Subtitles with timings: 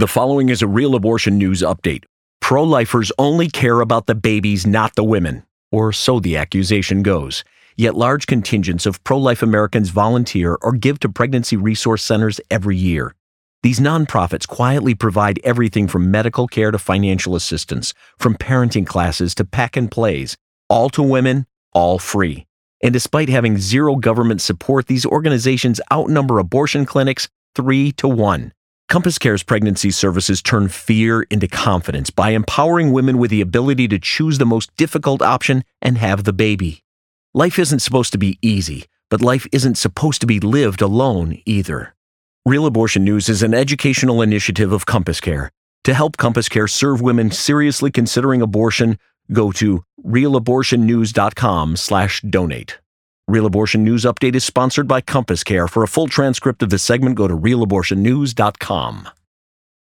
[0.00, 2.04] The following is a real abortion news update.
[2.40, 7.44] Pro lifers only care about the babies, not the women, or so the accusation goes.
[7.76, 12.78] Yet large contingents of pro life Americans volunteer or give to pregnancy resource centers every
[12.78, 13.14] year.
[13.62, 19.44] These nonprofits quietly provide everything from medical care to financial assistance, from parenting classes to
[19.44, 20.34] pack and plays,
[20.70, 21.44] all to women,
[21.74, 22.46] all free.
[22.82, 28.54] And despite having zero government support, these organizations outnumber abortion clinics three to one.
[28.90, 34.38] CompassCare's pregnancy services turn fear into confidence by empowering women with the ability to choose
[34.38, 36.82] the most difficult option and have the baby.
[37.32, 41.94] Life isn't supposed to be easy, but life isn't supposed to be lived alone either.
[42.44, 45.50] Real Abortion News is an educational initiative of CompassCare.
[45.84, 48.98] To help CompassCare serve women seriously considering abortion,
[49.32, 52.78] go to realabortionnews.com/donate.
[53.30, 55.70] Real Abortion News Update is sponsored by CompassCare.
[55.70, 59.19] For a full transcript of this segment, go to realabortionnews.com.